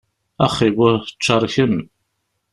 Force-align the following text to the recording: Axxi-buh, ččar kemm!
Axxi-buh, 0.45 0.99
ččar 1.17 1.43
kemm! 1.53 1.75